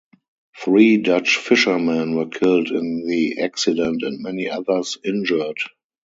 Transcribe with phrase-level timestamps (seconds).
[0.57, 5.59] Three Dutch fishermen were killed in the accident and many others injured.